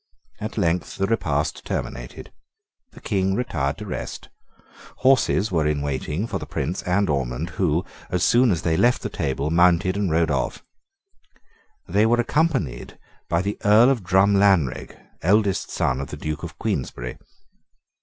[0.39, 2.31] At length the repast terminated.
[2.93, 4.29] The King retired to rest.
[4.95, 9.03] Horses were in waiting for the Prince and Ormond, who, as soon as they left
[9.03, 10.63] the table, mounted and rode off.
[11.87, 12.97] They were accompanied
[13.29, 17.19] by the Earl of Drumlanrig, eldest son of the Duke of Queensberry.